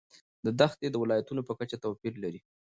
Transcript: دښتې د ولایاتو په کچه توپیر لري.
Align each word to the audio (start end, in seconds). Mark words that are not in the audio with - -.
دښتې 0.59 0.87
د 0.91 0.95
ولایاتو 1.03 1.47
په 1.47 1.53
کچه 1.59 1.77
توپیر 1.83 2.13
لري. 2.23 2.39